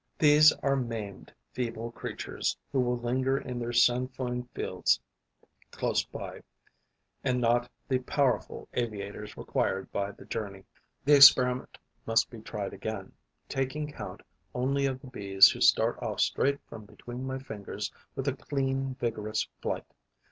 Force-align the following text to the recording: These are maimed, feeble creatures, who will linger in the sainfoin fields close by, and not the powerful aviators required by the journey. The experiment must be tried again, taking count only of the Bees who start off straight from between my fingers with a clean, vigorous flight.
These 0.17 0.51
are 0.63 0.75
maimed, 0.75 1.31
feeble 1.53 1.91
creatures, 1.91 2.57
who 2.71 2.79
will 2.79 2.97
linger 2.97 3.37
in 3.37 3.59
the 3.59 3.71
sainfoin 3.71 4.45
fields 4.49 4.99
close 5.69 6.03
by, 6.03 6.41
and 7.23 7.39
not 7.39 7.69
the 7.87 7.99
powerful 7.99 8.67
aviators 8.73 9.37
required 9.37 9.91
by 9.91 10.11
the 10.11 10.25
journey. 10.25 10.63
The 11.05 11.13
experiment 11.17 11.77
must 12.07 12.31
be 12.31 12.41
tried 12.41 12.73
again, 12.73 13.11
taking 13.47 13.91
count 13.91 14.21
only 14.55 14.87
of 14.87 15.01
the 15.01 15.07
Bees 15.07 15.49
who 15.49 15.61
start 15.61 16.01
off 16.01 16.19
straight 16.19 16.59
from 16.67 16.85
between 16.85 17.23
my 17.27 17.37
fingers 17.37 17.91
with 18.15 18.27
a 18.27 18.33
clean, 18.35 18.95
vigorous 18.95 19.47
flight. 19.61 19.85